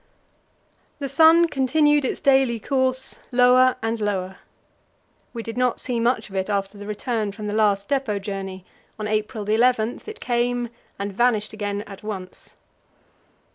The 0.97 1.07
sun 1.07 1.47
continued 1.47 2.05
its 2.05 2.19
daily 2.19 2.59
course, 2.59 3.19
lower 3.31 3.75
and 3.83 3.99
lower. 4.01 4.37
We 5.31 5.43
did 5.43 5.57
not 5.59 5.79
see 5.79 5.99
much 5.99 6.27
of 6.27 6.35
it 6.35 6.49
after 6.49 6.75
the 6.75 6.87
return 6.87 7.31
from 7.33 7.45
the 7.45 7.53
last 7.53 7.87
depot 7.87 8.17
journey; 8.17 8.65
on 8.97 9.07
April 9.07 9.47
11 9.47 10.01
it 10.07 10.19
came, 10.19 10.69
and 10.97 11.13
vanished 11.13 11.53
again 11.53 11.83
at 11.83 12.01
once. 12.01 12.55